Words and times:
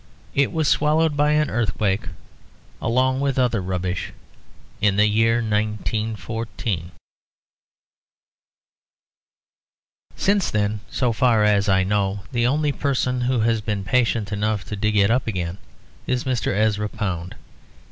It 0.33 0.51
was 0.51 0.67
swallowed 0.67 1.15
by 1.15 1.33
an 1.33 1.51
earthquake, 1.51 2.07
along 2.81 3.19
with 3.19 3.37
other 3.37 3.61
rubbish, 3.61 4.11
in 4.81 4.95
the 4.95 5.05
year 5.05 5.35
1914. 5.43 6.91
Since 10.15 10.49
then, 10.49 10.79
so 10.89 11.13
far 11.13 11.43
as 11.43 11.69
I 11.69 11.83
know, 11.83 12.21
the 12.31 12.47
only 12.47 12.71
person 12.71 13.21
who 13.21 13.41
has 13.41 13.61
been 13.61 13.83
patient 13.83 14.31
enough 14.31 14.65
to 14.69 14.75
dig 14.75 14.95
it 14.95 15.11
up 15.11 15.27
again 15.27 15.59
is 16.07 16.23
Mr. 16.23 16.51
Ezra 16.51 16.89
Pound. 16.89 17.35